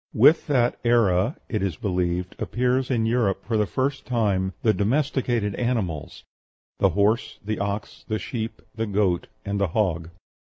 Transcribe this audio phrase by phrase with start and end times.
[0.15, 5.53] With that era, it is believed, appears in Europe for the first time the domesticated
[5.53, 6.23] animals
[6.79, 10.09] the horse, the ox, the sheep, the goat, and the hog.